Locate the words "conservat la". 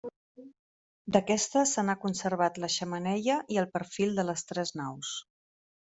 2.07-2.71